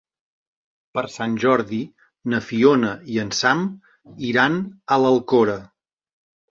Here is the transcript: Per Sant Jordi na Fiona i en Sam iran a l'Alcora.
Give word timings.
Per 0.97 1.03
Sant 1.15 1.35
Jordi 1.43 1.79
na 2.33 2.41
Fiona 2.47 2.91
i 3.17 3.23
en 3.27 3.31
Sam 3.43 3.65
iran 4.33 4.61
a 4.97 5.01
l'Alcora. 5.05 5.63